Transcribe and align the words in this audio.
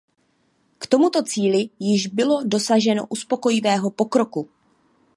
K 0.79 0.87
tomuto 0.87 1.23
cíli 1.23 1.69
již 1.79 2.07
bylo 2.07 2.41
dosaženo 2.43 3.07
uspokojivého 3.07 3.91
pokroku. 3.91 4.49